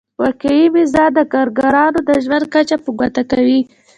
[0.21, 3.59] واقعي مزد د کارګرانو د ژوند کچه په ګوته کوي